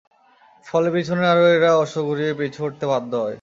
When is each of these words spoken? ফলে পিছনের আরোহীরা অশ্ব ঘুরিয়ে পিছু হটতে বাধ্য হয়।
ফলে 0.65 0.89
পিছনের 0.91 1.25
আরোহীরা 1.25 1.71
অশ্ব 1.75 1.97
ঘুরিয়ে 2.03 2.33
পিছু 2.33 2.59
হটতে 2.63 2.85
বাধ্য 2.85 3.11
হয়। 3.15 3.29